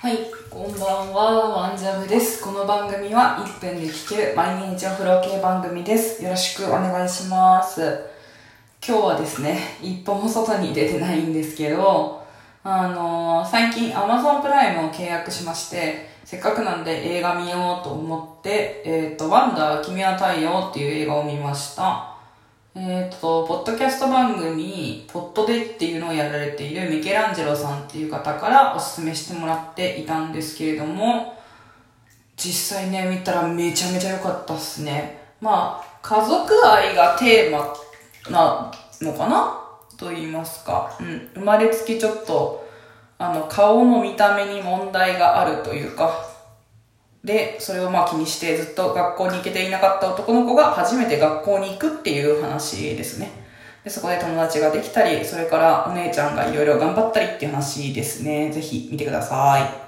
[0.00, 0.18] はい、
[0.48, 2.40] こんばんは、ワンジャブです。
[2.44, 6.22] この番組は1分で聞ける毎日お風呂系番組です。
[6.22, 7.80] よろしくお願いします。
[8.80, 12.24] 今日はですね、一歩も外に出てないんですけど、
[12.62, 22.17] あのー最近 Amazon プライムを契約しまして、せっかくなんで映画見ようと思って、えっ、と、ワンダー君は太陽っていう映画を見ました。
[22.74, 31.34] えっ、と、ポッドキャスト番組、ポッドでっていうのをやられているミケランジェロさんっていう方からおすすめしてもらっていたんですけれども、
[32.36, 35.18] 実際ね、見たらめちゃめちゃ良かったっすね。
[35.40, 37.74] まあ、家族愛がテーマ
[38.30, 39.60] なのかな
[39.96, 40.96] と言いますか。
[41.00, 41.30] うん。
[41.34, 42.68] 生まれつきちょっと、
[43.18, 46.12] あの、顔の見た目に問題があるというか、
[47.28, 53.30] で、それをまあ気にしてずっと学校に行けていなかった男の子が初めて学校に行くっていう話ですね。
[53.84, 58.50] で、そこで友達ができたり、それからお姉ちゃんがいろいろ頑張ったりっていう話ですね。
[58.50, 59.87] ぜひ見てください。